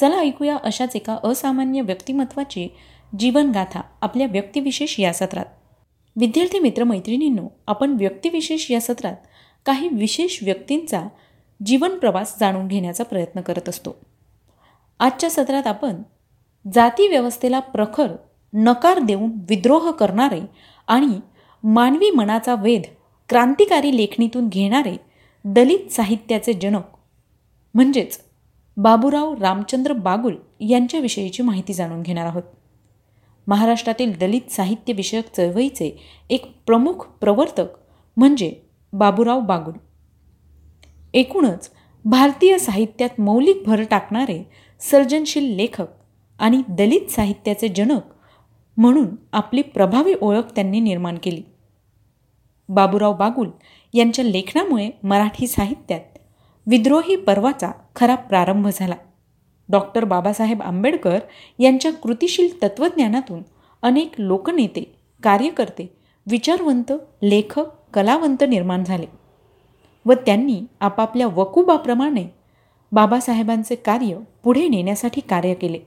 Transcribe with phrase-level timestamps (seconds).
[0.00, 2.68] चला ऐकूया अशाच एका असामान्य व्यक्तिमत्वाची
[3.18, 5.44] जीवनगाथा आपल्या व्यक्तिविशेष या सत्रात.
[6.16, 9.16] विद्यार्थी मित्रमैत्रिणींनो आपण व्यक्तिविशेष या सत्रात
[9.66, 11.02] काही विशेष व्यक्तींचा
[11.66, 13.96] जीवन प्रवास जाणून घेण्याचा प्रयत्न करत असतो.
[15.00, 16.02] आजच्या सत्रात आपण
[16.74, 18.12] जाती व्यवस्थेला प्रखर
[18.52, 20.40] नकार देऊन विद्रोह करणारे
[20.86, 21.20] आणि
[21.64, 22.82] मानवी मनाचा वेध
[23.28, 24.96] क्रांतिकारी लेखणीतून घेणारे
[25.44, 26.82] दलित साहित्याचे जनक
[27.74, 28.20] म्हणजेच
[28.76, 32.42] बाबूराव रामचंद्र बागुल यांच्याविषयीची माहिती जाणून घेणार आहोत.
[33.46, 35.96] महाराष्ट्रातील दलित साहित्यविषयक चळवळीचे
[36.30, 37.64] एक प्रमुख प्रवर्तक
[38.16, 38.54] म्हणजे
[38.92, 39.74] बाबूराव बागुल.
[41.14, 41.70] एकूणच
[42.04, 45.86] भारतीय साहित्यात मौलिक भर टाकणारे सर्जनशील लेखक
[46.38, 48.02] आणि दलित साहित्याचे जनक
[48.76, 51.42] म्हणून आपली प्रभावी ओळख त्यांनी निर्माण केली.
[52.68, 53.48] बाबूराव बागुल
[53.94, 56.11] यांच्या लेखनामुळे मराठी साहित्यात
[56.66, 58.94] विद्रोही पर्वाचा खरा प्रारंभ झाला.
[59.68, 61.18] डॉक्टर बाबासाहेब आंबेडकर
[61.58, 63.42] यांच्या कृतिशील तत्त्वज्ञानातून
[63.82, 65.96] अनेक लोकनेते कार्यकर्ते
[66.26, 69.06] विचारवंत लेखक कलावंत निर्माण झाले
[70.06, 72.26] व त्यांनी आपापल्या वकुबाप्रमाणे
[72.92, 75.78] बाबासाहेबांचे कार्य पुढे नेण्यासाठी कार्य केले.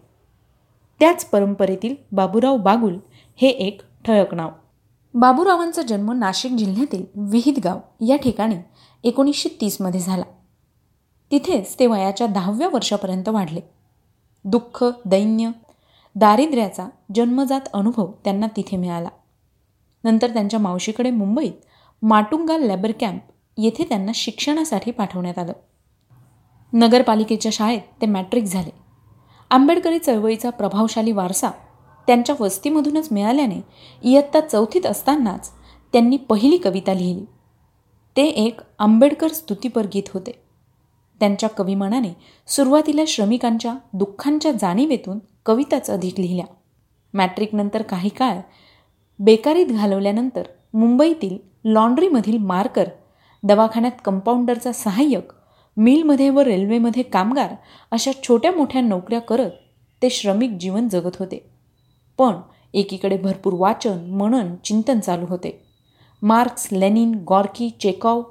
[1.00, 2.98] त्याच परंपरेतील बाबूराव बागुल
[3.36, 4.50] हे एक ठळक नाव.
[5.14, 8.56] बाबूरावांचा जन्म नाशिक जिल्ह्यातील विहितगाव या ठिकाणी
[9.04, 10.24] एकोणीसशे तीसमध्ये झाला.
[11.32, 13.62] तिथेच ते वयाच्या दहाव्या वर्षापर्यंत वाढले.
[14.46, 15.50] दुःख दैन्य
[16.16, 19.10] दारिद्र्याचा जन्मजात अनुभव त्यांना तिथे मिळाला.
[20.04, 21.54] नंतर त्यांच्या मावशीकडे मुंबईत
[22.02, 23.22] माटुंगा लेबर कॅम्प
[23.58, 25.54] येथे त्यांना शिक्षणासाठी पाठवण्यात आलं.
[26.74, 28.70] नगरपालिकेच्या शाळेत ते मॅट्रिक झाले.
[29.50, 31.50] आंबेडकरी चळवळीचा प्रभावशाली वारसा
[32.08, 33.62] त्यांच्या वस्तीमधूनच मिळाल्याने
[34.04, 35.52] इयत्ता चौथीत असतानाच
[35.94, 37.26] त्यांनी पहिली कविता लिहिली.
[38.18, 40.45] ते एक आंबेडकर स्तुतीपर गीत होते.
[41.20, 42.14] त्यांच्या कविमनाने
[42.48, 46.46] सुरुवातीला श्रमिकांच्या दुःखांच्या जाणीवेतून कविताच अधिक लिहिल्या.
[47.14, 48.38] मॅट्रिकनंतर काही काळ
[49.20, 50.44] बेकारीत घालवल्यानंतर
[50.74, 52.90] मुंबईतील लॉन्ड्रीमधील मार्कर
[53.44, 55.34] दवाखान्यात कंपाऊंडरचा सहाय्यक
[55.78, 57.56] मिलमध्ये व रेल्वेमध्ये कामगार
[57.92, 59.52] अशा छोट्या मोठ्या नोकऱ्या करत
[60.02, 61.50] ते श्रमिक जीवन जगत होते.
[62.18, 62.34] पण
[62.74, 65.66] एकीकडे भरपूर वाचन मनन चिंतन चालू होते.
[66.22, 68.24] Marx Lenin Gorky Chekhov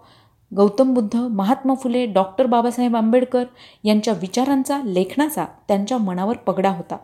[0.56, 3.44] Gautam Buddha Mahatma Phule doctor Babasaheb Ambedkar
[3.84, 6.96] यांच्या विचारांचा लेखनाचा त्यांच्या मनावर पगडा होता.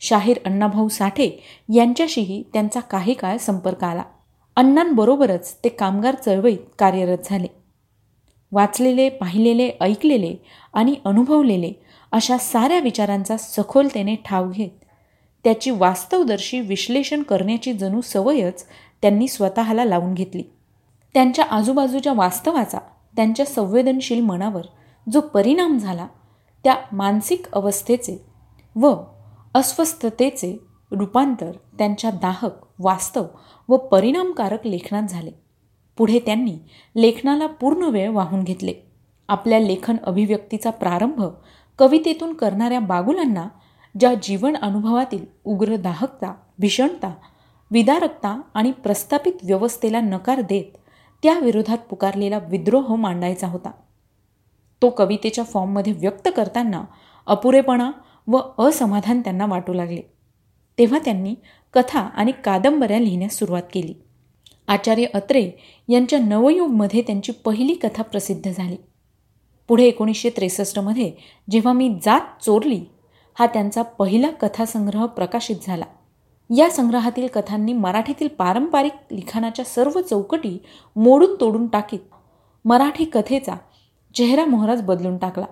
[0.00, 1.30] शाहीर अण्णाभाऊ साठे
[1.74, 4.02] यांच्याशीही त्यांचा काही काळ संपर्क आला.
[4.56, 7.46] अण्णांबरोबरच ते कामगार चळवळीत कार्यरत झाले.
[8.52, 10.34] वाचलेले पाहिलेले ऐकलेले
[10.74, 11.72] आणि अनुभवलेले
[12.12, 14.84] अशा साऱ्या विचारांचा सखोलतेने ठाव घेत
[15.44, 18.64] त्याची वास्तवदर्शी विश्लेषण करण्याची जणू सवयच
[19.02, 20.42] त्यांनी स्वतःला लावून घेतली.
[21.14, 22.78] त्यांच्या आजूबाजूच्या वास्तवाचा
[23.16, 24.66] त्यांच्या संवेदनशील मनावर
[25.12, 26.06] जो परिणाम झाला
[26.64, 28.24] त्या मानसिक अवस्थेचे
[28.76, 28.94] व
[29.54, 30.58] अस्वस्थतेचे
[30.90, 33.24] रूपांतर त्यांच्या दाहक वास्तव
[33.68, 35.30] व परिणामकारक लेखनात झाले.
[35.96, 36.58] पुढे त्यांनी
[36.96, 38.74] लेखनाला पूर्ण वेळ वाहून घेतले.
[39.28, 41.24] आपल्या लेखन अभिव्यक्तीचा प्रारंभ
[41.78, 43.48] कवितेतून करणाऱ्या बागुलांना
[44.00, 47.12] ज्या जीवन अनुभवातील उग्र दाहकता भीषणता
[47.70, 50.76] विदारकता आणि प्रस्थापित व्यवस्थेला नकार देत
[51.24, 53.70] त्याविरोधात पुकारलेला विद्रोह मांडायचा होता.
[54.82, 56.84] तो कवितेच्या फॉर्ममध्ये व्यक्त करताना
[57.26, 57.90] अपुरेपणा
[58.26, 60.00] व असमाधान त्यांना वाटू लागले.
[60.78, 61.34] तेव्हा त्यांनी
[61.74, 63.94] कथा आणि कादंबऱ्या लिहिण्यास सुरुवात केली.
[64.68, 65.50] आचार्य अत्रे
[65.88, 68.76] यांच्या नवयुगमध्ये त्यांची पहिली कथा प्रसिद्ध झाली.
[69.68, 71.12] पुढे एकोणीसशे त्रेसष्टमध्ये
[71.50, 72.84] जेव्हा मी जात चोरली
[73.38, 75.84] हा त्यांचा पहिला कथासंग्रह प्रकाशित झाला.
[76.50, 80.58] या संग्रहातील कथांनी मराठीतील पारंपरिक लिखाणाच्या सर्व चौकटी
[80.96, 81.98] मोडून तोडून टाकीत
[82.64, 83.54] मराठी कथेचा
[84.14, 85.46] चेहरा मोहराच बदलून टाकला.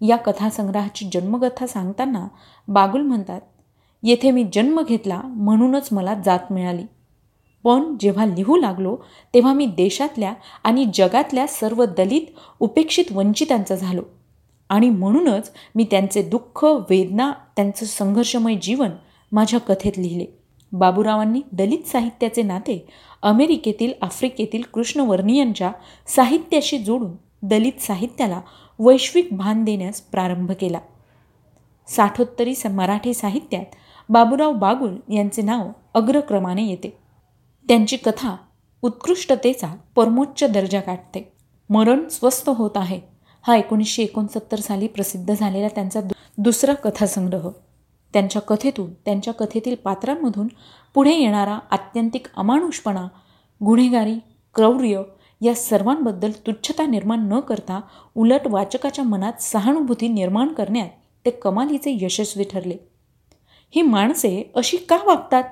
[0.00, 2.28] या कथासंग्रहाची जन्मकथा सांगताना
[2.68, 3.40] बागुल म्हणतात
[4.02, 6.82] येथे मी जन्म घेतला म्हणूनच मला जात मिळाली.
[7.64, 8.96] पण जेव्हा लिहू लागलो
[9.34, 10.34] तेव्हा मी देशातल्या
[10.64, 12.22] आणि जगातल्या सर्व दलित
[12.60, 14.02] उपेक्षित वंचितांचं झालो.
[14.68, 18.90] आणि म्हणूनच मी त्यांचे दुःख वेदना त्यांचं संघर्षमय जीवन
[19.32, 20.26] माझ्या कथेत लिहिले.
[20.72, 22.86] बाबूरावांनी दलित साहित्याचे नाते
[23.22, 25.72] अमेरिकेतील आफ्रिकेतील कृष्णवर्णीयांच्या
[26.06, 28.40] साहित्याशी जोडून दलित साहित्याला
[28.78, 30.78] वैश्विक भान देण्यास प्रारंभ केला.
[31.88, 33.64] साठोत्तरी स मराठी साहित्यात
[34.08, 36.98] बाबूराव बागुल यांचे नाव अग्रक्रमाने येते.
[37.68, 38.36] त्यांची कथा
[38.82, 41.32] उत्कृष्टतेचा परमोच्च दर्जा गाठते.
[41.70, 43.00] मरण स्वस्त होत आहे.
[43.42, 46.00] हा एकोणीसशे एकोणसत्तर साली प्रसिद्ध झालेला त्यांचा
[46.38, 47.48] दुसरा कथासंग्रह.
[48.18, 50.48] त्यांच्या कथेतून त्यांच्या कथेतील पात्रांमधून
[50.94, 53.06] पुढे येणारा आत्यंतिक अमानुषपणा
[53.64, 54.14] गुन्हेगारी
[54.54, 55.02] क्रौर्य
[55.40, 57.80] या सर्वांबद्दल तुच्छता निर्माण न करता
[58.14, 60.88] उलट वाचकाच्या मनात सहानुभूती निर्माण करण्यात
[61.24, 62.76] ते कमालीचे यशस्वी ठरले.
[63.70, 65.44] ही माणसे अशी का वागतात?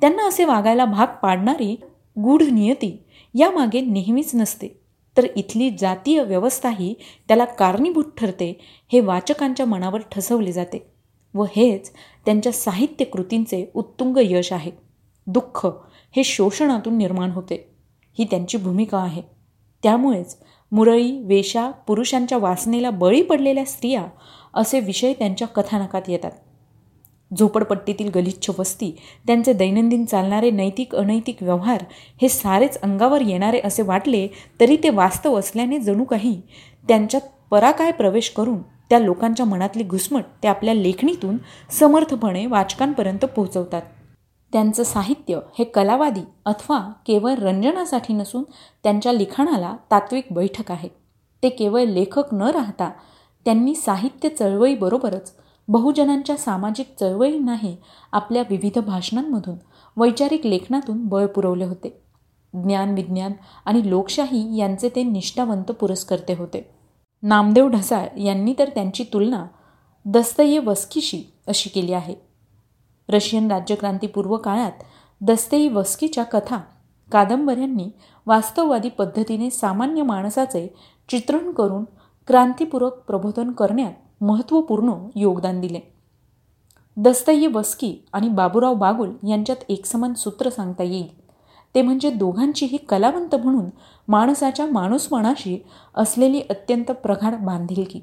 [0.00, 1.76] त्यांना असे वागायला भाग पाडणारी
[2.18, 4.68] गूढ नियती यामागे नेहमीच नसते.
[5.16, 6.94] तर इथली जातीय व्यवस्थाही
[7.28, 8.60] त्याला कारणीभूत ठरते
[8.92, 10.93] हे वाचकांच्या मनावर ठसवले जाते.
[11.34, 11.90] व हेच
[12.26, 14.70] त्यांच्या साहित्य कृतींचे उत्तुंग यश आहे.
[15.26, 15.66] दुःख
[16.14, 17.56] हे शोषणातून निर्माण होते.
[18.18, 19.22] ही त्यांची भूमिका आहे.
[19.82, 20.36] त्यामुळेच
[20.72, 24.04] मुरळी वेशा पुरुषांच्या वासनेला बळी पडलेल्या स्त्रिया
[24.54, 26.30] असे विषय त्यांच्या कथानकात येतात.
[27.38, 28.90] झोपडपट्टीतील गलिच्छ वस्ती
[29.26, 31.84] त्यांचे दैनंदिन चालणारे नैतिक अनैतिक व्यवहार
[32.22, 34.26] हे सारेच अंगावर येणारे असे वाटले
[34.60, 36.40] तरी ते वास्तव असल्याने जणू काही
[36.88, 38.58] त्यांच्यात पराकाय प्रवेश करून
[38.90, 41.36] त्या लोकांच्या मनातली घुसमट ते आपल्या लेखणीतून
[41.70, 43.82] समर्थपणे वाचकांपर्यंत पोहोचवतात.
[44.52, 48.42] त्यांचं साहित्य हे कलावादी अथवा केवळ रंजनासाठी नसून
[48.82, 50.88] त्यांच्या लिखाणाला तात्विक बैठक आहे.
[51.42, 52.90] ते केवळ लेखक न राहता
[53.44, 55.32] त्यांनी साहित्य चळवळीबरोबरच
[55.68, 57.76] बहुजनांच्या सामाजिक चळवळींनाही
[58.12, 59.56] आपल्या विविध भाषणांमधून
[59.96, 62.00] वैचारिक लेखनातून बळ पुरवले होते.
[62.54, 63.32] ज्ञान विज्ञान
[63.64, 66.83] आणि लोकशाही यांचे ते निष्ठावंत पुरस्कर्ते होते.
[67.24, 69.46] नामदेव ढसाळ यांनी तर त्यांची तुलना
[70.04, 72.14] दस्तये वस्कीशी अशी केली आहे.
[73.08, 74.72] रशियन राज्यक्रांतीपूर्व काळात
[75.20, 76.58] दस्तेई वस्कीच्या कथा
[77.12, 77.90] कादंबऱ्यांनी
[78.26, 80.74] वास्तववादी पद्धतीने सामान्य माणसाचे
[81.08, 81.84] चित्रण करून
[82.26, 87.46] क्रांतीपूर्वक प्रबोधन करण्यात महत्त्वपूर्ण योगदान दिले.
[87.46, 91.23] वस्की आणि बाबूराव बागुल यांच्यात एकसमान सूत्र सांगता येईल.
[91.74, 93.70] ते म्हणजे दोघांचीही कलावंत म्हणून
[94.08, 95.58] माणसाच्या माणूसपणाशी
[95.94, 98.00] असलेली अत्यंत प्रगाढ बांधिलकी.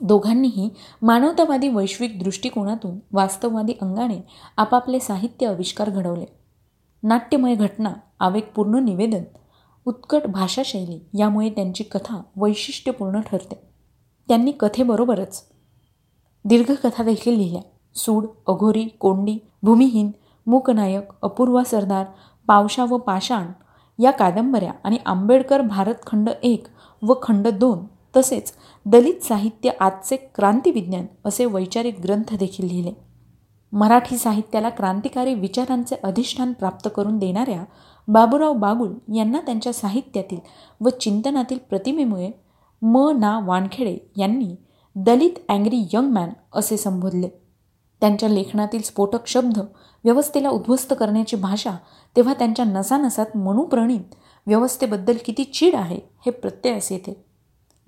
[0.00, 0.70] दोघांनीही
[1.02, 4.20] मानवतावादी वैश्विक दृष्टिकोनातून वास्तववादी अंगाने
[4.56, 6.24] आपापले साहित्य आविष्कार घडवले.
[7.02, 9.22] नाट्यमय घटना आवेगपूर्ण निवेदन
[9.86, 13.54] उत्कट भाषाशैली यामुळे त्यांची कथा वैशिष्ट्यपूर्ण ठरते.
[14.28, 15.42] त्यांनी कथेबरोबरच
[16.44, 17.62] दीर्घकथा देखील लिहिल्या.
[17.94, 20.10] सूड अघोरी कोंडी भूमिहीन
[20.46, 22.06] मूकनायक अपूर्वा सरदार
[22.46, 23.46] पावशा व पाषाण
[23.98, 26.66] या कादंबऱ्या आणि आंबेडकर भारत खंड एक
[27.02, 27.84] व खंड दोन
[28.16, 28.52] तसेच
[28.86, 32.92] दलित साहित्य आजचे क्रांतिविज्ञान असे वैचारिक ग्रंथ देखील लिहिले.
[33.72, 37.64] मराठी साहित्याला क्रांतिकारी विचारांचे अधिष्ठान प्राप्त करून देणाऱ्या
[38.08, 40.38] बाबूराव बागुल यांना त्यांच्या साहित्यातील
[40.80, 42.30] व चिंतनातील प्रतिमेमुळे
[42.82, 44.54] म ना वानखेडे यांनी
[44.96, 47.28] दलित अँग्री यंग मॅन असे संबोधले.
[48.00, 49.58] त्यांच्या लेखनातील स्फोटक शब्द
[50.04, 51.70] व्यवस्थेला उद्ध्वस्त करण्याची भाषा
[52.16, 54.14] तेव्हा त्यांच्या नसानसात मनुप्रणीत
[54.46, 57.24] व्यवस्थेबद्दल किती चीड आहे हे प्रत्ययास येते.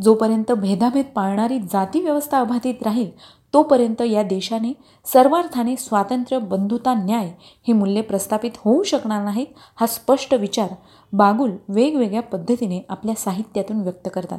[0.03, 3.11] जोपर्यंत भेदाभेद पाळणारी जाती व्यवस्था अबाधित राहील
[3.55, 4.73] तोपर्यंत या देशाने
[5.05, 10.75] सर्वार्थाने स्वातंत्र्य बंधुता न्याय ही मूल्ये प्रस्थापित होऊ शकणार नाहीत हा स्पष्ट विचार
[11.13, 14.39] बागुल वेगवेगळ्या पद्धतीने आपल्या साहित्यातून व्यक्त करतात.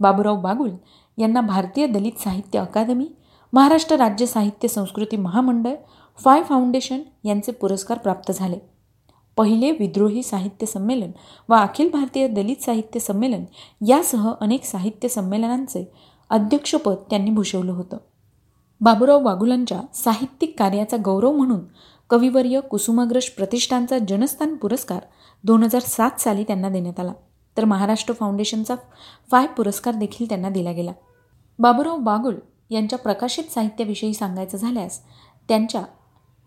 [0.00, 0.70] बाबूराव बागुल
[1.18, 3.08] यांना भारतीय दलित साहित्य अकादमी
[3.52, 5.74] महाराष्ट्र राज्य साहित्य संस्कृती महामंडळ
[6.24, 8.58] फाय फाउंडेशन यांचे पुरस्कार प्राप्त झाले.
[9.36, 11.10] पहिले विद्रोही साहित्य संमेलन
[11.48, 13.44] व अखिल भारतीय दलित साहित्य संमेलन
[13.86, 15.92] यासह अनेक साहित्य संमेलनांचे
[16.30, 17.96] अध्यक्षपद त्यांनी भूषवलं होतं.
[18.80, 21.60] बाबुराव वागुलांच्या साहित्यिक कार्याचा गौरव म्हणून
[22.10, 25.00] कविवर्य कुसुमाग्रज प्रतिष्ठानचा जनस्थान पुरस्कार
[25.44, 27.12] दोन हजार सात साली त्यांना देण्यात आला.
[27.56, 28.74] तर महाराष्ट्र फाउंडेशनचा
[29.30, 30.92] फाय पुरस्कार देखील त्यांना दिला गेला.
[31.58, 32.34] बाबुराव बागुल
[32.70, 35.00] यांच्या प्रकाशित साहित्याविषयी सांगायचं झाल्यास
[35.48, 35.82] त्यांच्या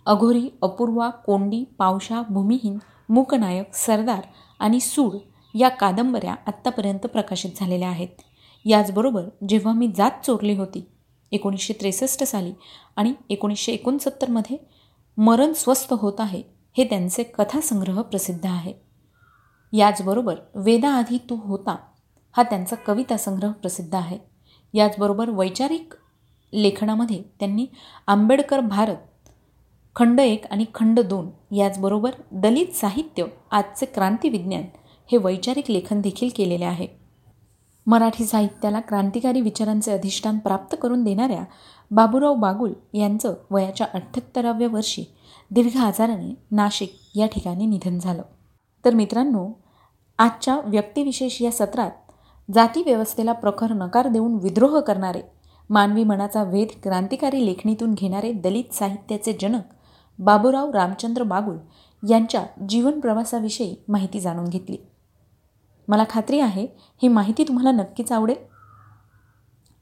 [0.05, 2.77] अघोरी अपूर्वा कोंडी पावशा भूमिहीन
[3.09, 4.21] मूकनायक सरदार
[4.59, 5.15] आणि सूड
[5.55, 8.07] या कादंबऱ्या आत्तापर्यंत प्रकाशित झालेल्या आहेत.
[8.65, 10.85] याचबरोबर जेव्हा मी जात चोरली होती
[11.31, 12.53] एकोणीसशे त्रेसष्ट साली
[12.95, 14.57] आणि एकोणीसशे एकोणसत्तरमध्ये
[15.17, 16.41] मरण स्वस्थ होत आहे
[16.77, 18.73] हे त्यांचे कथासंग्रह प्रसिद्ध आहे.
[19.73, 21.75] याचबरोबर वेदाआधी तू होता
[22.37, 24.17] हा त्यांचा कविता संग्रह प्रसिद्ध आहे.
[24.73, 25.93] याचबरोबर वैचारिक
[26.53, 27.65] लेखनामध्ये त्यांनी
[28.07, 28.95] आंबेडकर भारत
[29.95, 34.63] खंड एक आणि खंड दोन याचबरोबर दलित साहित्य आजचे क्रांतिविज्ञान
[35.11, 36.87] हे वैचारिक लेखन देखील केलेले आहे.
[37.87, 41.43] मराठी साहित्याला क्रांतिकारी विचारांचे अधिष्ठान प्राप्त करून देणाऱ्या
[41.91, 45.03] बाबूराव बागुल यांचं वयाच्या अठ्ठ्याहत्तराव्या वर्षी
[45.51, 48.21] दीर्घ आजाराने नाशिक या ठिकाणी निधन झालं.
[48.85, 49.49] तर मित्रांनो
[50.17, 51.91] आजच्या व्यक्तिविशेष या सत्रात
[52.51, 55.21] जाती व्यवस्थेला प्रखर नकार देऊन विद्रोह करणारे
[55.69, 59.73] मानवी मनाचा वेध क्रांतिकारी लेखणीतून घेणारे दलित साहित्याचे जनक
[60.19, 61.57] बाबूराव रामचंद्र बागुल
[62.03, 64.77] यांच्या जीवन प्रवासाविषयी माहिती जाणून घेतली.
[65.87, 66.65] मला खात्री आहे
[67.01, 68.47] ही माहिती तुम्हाला नक्कीच आवडेल.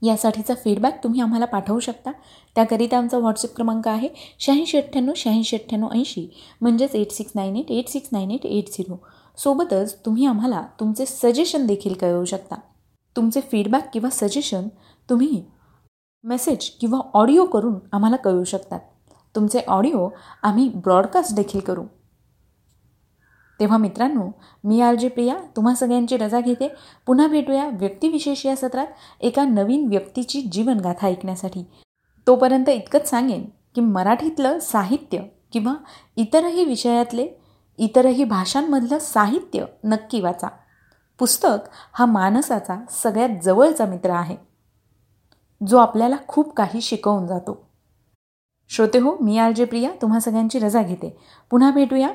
[0.02, 2.12] यासाठीचा फीडबॅक तुम्ही आम्हाला पाठवू शकता.
[2.56, 6.28] त्याकरिता आमचा व्हॉट्सअप क्रमांक आहे शहाऐंशी अठ्ठ्याण्णव शहाऐंशी अठ्ठ्याण्णव ऐंशी
[6.62, 8.98] म्हणजेच eight six nine eight eight six nine eight eight zero
[9.38, 12.56] सोबतच तुम्ही आम्हाला तुमचे सजेशन देखील कळवू शकता.
[13.16, 14.68] तुमचे फीडबॅक किंवा सजेशन
[15.10, 15.44] तुम्ही
[16.24, 18.80] मेसेज किंवा ऑडिओ करून आम्हाला कळवू शकतात.
[19.36, 20.10] तुमचे ऑडिओ
[20.44, 21.84] आम्ही ब्रॉडकास्ट देखील करू.
[23.60, 24.32] तेव्हा मित्रांनो
[24.64, 26.76] मी आर जे प्रिया तुम्हा सगळ्यांची रजा घेते.
[27.06, 28.88] पुन्हा भेटूया व्यक्तिविशेष या सत्रात
[29.22, 31.64] एका नवीन व्यक्तीची जीवनगाथा ऐकण्यासाठी.
[32.28, 35.20] तोपर्यंत इतकंच सांगेन की मराठीतलं साहित्य
[35.52, 35.74] किंवा
[36.16, 37.28] इतरही विषयातले
[37.78, 40.48] इतरही भाषांमधलं साहित्य नक्की वाचा.
[41.20, 44.47] पुस्तक हा मानसाचा सगळ्यात जवळचा मित्र आहे.
[45.62, 47.58] जो आपल्याला खूप काही शिकवून जातो.
[48.70, 51.18] श्रोते हो मी आर जे प्रिया तुम्हा सगळ्यांची रजा घेते.
[51.52, 52.12] पुन्हा भेटूया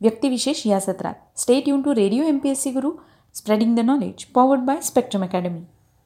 [0.00, 1.14] व्यक्तिविशेष या सत्रात.
[1.36, 2.90] State युन to radio M P S C Guru
[3.34, 5.60] spreading the knowledge powered by Spectrum Academy